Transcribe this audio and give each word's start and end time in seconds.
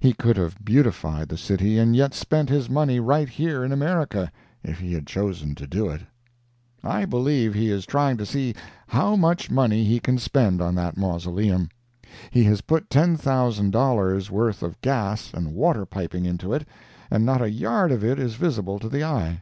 He 0.00 0.12
could 0.12 0.36
have 0.36 0.62
beautified 0.62 1.30
the 1.30 1.38
city 1.38 1.78
and 1.78 1.96
yet 1.96 2.12
spent 2.12 2.50
his 2.50 2.68
money 2.68 3.00
right 3.00 3.26
here 3.30 3.64
in 3.64 3.72
America, 3.72 4.30
if 4.62 4.78
he 4.78 4.92
had 4.92 5.06
chosen 5.06 5.54
to 5.54 5.66
do 5.66 5.88
it. 5.88 6.02
I 6.82 7.06
believe 7.06 7.54
he 7.54 7.70
is 7.70 7.86
trying 7.86 8.18
to 8.18 8.26
see 8.26 8.54
how 8.88 9.16
much 9.16 9.50
money 9.50 9.82
he 9.82 10.00
can 10.00 10.18
spend 10.18 10.60
on 10.60 10.74
that 10.74 10.98
mausoleum. 10.98 11.70
He 12.30 12.44
has 12.44 12.60
put 12.60 12.90
$10,000 12.90 14.28
worth 14.30 14.62
of 14.62 14.80
gas 14.82 15.32
and 15.32 15.54
water 15.54 15.86
piping 15.86 16.26
into 16.26 16.52
it, 16.52 16.68
and 17.10 17.24
not 17.24 17.40
a 17.40 17.48
yard 17.50 17.90
of 17.90 18.04
it 18.04 18.18
is 18.18 18.34
visible 18.34 18.78
to 18.80 18.90
the 18.90 19.02
eye. 19.02 19.40